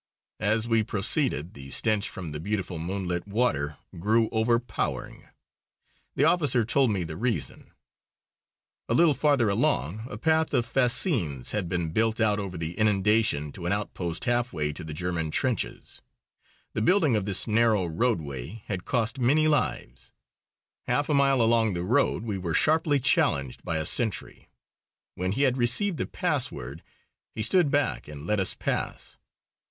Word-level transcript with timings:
As 0.39 0.67
we 0.67 0.81
proceeded 0.81 1.53
the 1.53 1.69
stench 1.69 2.09
from 2.09 2.31
the 2.31 2.39
beautiful 2.39 2.79
moonlit 2.79 3.27
water 3.27 3.77
grew 3.99 4.29
overpowering. 4.31 5.27
The 6.15 6.23
officer 6.23 6.65
told 6.65 6.89
me 6.89 7.03
the 7.03 7.15
reason. 7.15 7.69
A 8.89 8.95
little 8.95 9.13
farther 9.13 9.47
along 9.47 10.07
a 10.09 10.17
path 10.17 10.55
of 10.55 10.65
fascines 10.65 11.51
had 11.51 11.69
been 11.69 11.89
built 11.89 12.19
out 12.19 12.39
over 12.39 12.57
the 12.57 12.79
inundation 12.79 13.51
to 13.51 13.67
an 13.67 13.71
outpost 13.71 14.25
halfway 14.25 14.73
to 14.73 14.83
the 14.83 14.95
German 14.95 15.29
trenches. 15.29 16.01
The 16.73 16.81
building 16.81 17.15
of 17.15 17.25
this 17.25 17.45
narrow 17.45 17.85
roadway 17.85 18.63
had 18.65 18.85
cost 18.85 19.19
many 19.19 19.47
lives. 19.47 20.11
Half 20.87 21.09
a 21.09 21.13
mile 21.13 21.43
along 21.43 21.75
the 21.75 21.83
road 21.83 22.23
we 22.23 22.39
were 22.39 22.55
sharply 22.55 22.99
challenged 22.99 23.63
by 23.63 23.77
a 23.77 23.85
sentry. 23.85 24.49
When 25.13 25.33
he 25.33 25.43
had 25.43 25.57
received 25.57 25.97
the 25.99 26.07
password 26.07 26.81
he 27.35 27.43
stood 27.43 27.69
back 27.69 28.07
and 28.07 28.25
let 28.25 28.39
us 28.39 28.55
pass. 28.55 29.19